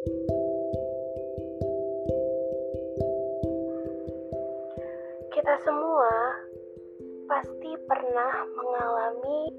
[0.00, 0.16] Kita
[5.60, 6.08] semua
[7.28, 9.52] pasti pernah mengalami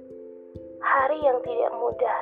[0.81, 2.21] hari yang tidak mudah.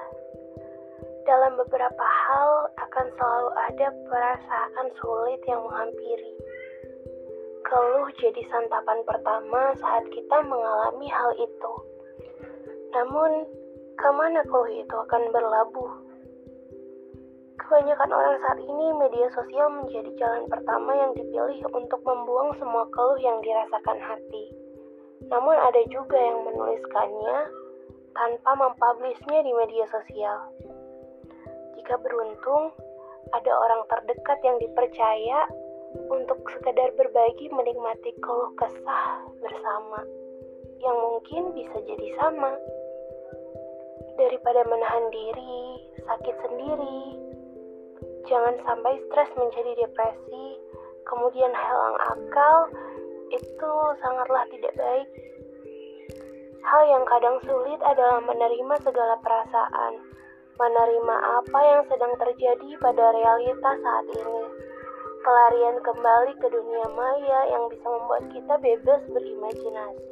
[1.23, 6.35] Dalam beberapa hal akan selalu ada perasaan sulit yang menghampiri.
[7.63, 11.71] Keluh jadi santapan pertama saat kita mengalami hal itu.
[12.91, 13.47] Namun,
[13.95, 16.08] ke mana keluh itu akan berlabuh?
[17.69, 23.21] Kebanyakan orang saat ini media sosial menjadi jalan pertama yang dipilih untuk membuang semua keluh
[23.21, 24.49] yang dirasakan hati.
[25.29, 27.37] Namun ada juga yang menuliskannya
[28.17, 30.49] tanpa mempublishnya di media sosial.
[31.77, 32.73] Jika beruntung,
[33.37, 35.45] ada orang terdekat yang dipercaya
[36.09, 40.01] untuk sekedar berbagi menikmati keluh kesah bersama,
[40.81, 42.49] yang mungkin bisa jadi sama.
[44.17, 47.28] Daripada menahan diri, sakit sendiri,
[48.29, 50.45] Jangan sampai stres menjadi depresi,
[51.09, 52.69] kemudian hilang akal,
[53.33, 53.73] itu
[54.05, 55.09] sangatlah tidak baik.
[56.61, 59.97] Hal yang kadang sulit adalah menerima segala perasaan,
[60.61, 64.45] menerima apa yang sedang terjadi pada realitas saat ini.
[65.25, 70.05] Pelarian kembali ke dunia maya yang bisa membuat kita bebas berimajinasi.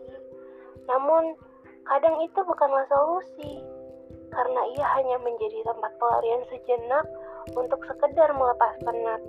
[0.90, 1.38] Namun,
[1.86, 3.62] kadang itu bukanlah solusi,
[4.34, 7.06] karena ia hanya menjadi tempat pelarian sejenak
[7.56, 9.22] untuk sekedar melepas penat,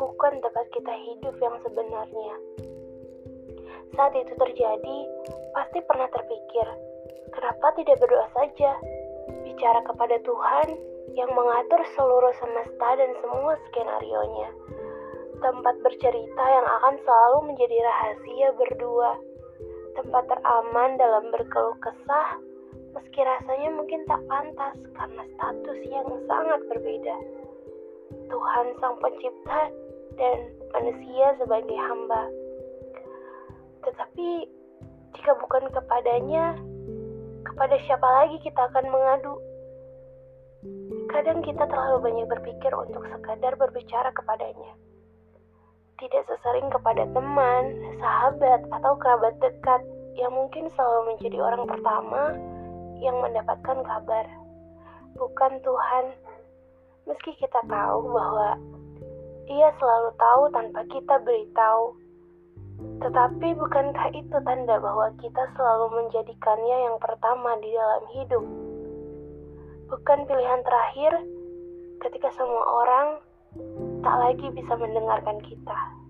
[0.00, 2.34] bukan tempat kita hidup yang sebenarnya.
[3.92, 4.98] Saat itu terjadi,
[5.52, 6.66] pasti pernah terpikir,
[7.36, 8.72] kenapa tidak berdoa saja?
[9.44, 10.68] Bicara kepada Tuhan
[11.12, 14.48] yang mengatur seluruh semesta dan semua skenario-nya.
[15.42, 19.18] Tempat bercerita yang akan selalu menjadi rahasia berdua.
[19.92, 22.40] Tempat teraman dalam berkeluh kesah
[22.92, 27.16] meski rasanya mungkin tak pantas karena status yang sangat berbeda.
[28.28, 29.60] Tuhan Sang Pencipta
[30.16, 30.36] dan
[30.72, 32.22] manusia sebagai hamba.
[33.82, 34.28] Tetapi
[35.16, 36.56] jika bukan kepadanya,
[37.44, 39.34] kepada siapa lagi kita akan mengadu?
[41.10, 44.72] Kadang kita terlalu banyak berpikir untuk sekadar berbicara kepadanya.
[46.00, 47.62] Tidak sesering kepada teman,
[47.98, 49.82] sahabat, atau kerabat dekat
[50.18, 52.36] yang mungkin selalu menjadi orang pertama
[53.02, 54.26] yang mendapatkan kabar,
[55.18, 56.04] bukan Tuhan.
[57.10, 58.54] Meski kita tahu bahwa
[59.50, 61.98] Ia selalu tahu tanpa kita beritahu,
[63.02, 68.44] tetapi bukankah itu tanda bahwa kita selalu menjadikannya yang pertama di dalam hidup?
[69.90, 71.12] Bukan pilihan terakhir
[72.06, 73.06] ketika semua orang
[74.06, 76.01] tak lagi bisa mendengarkan kita.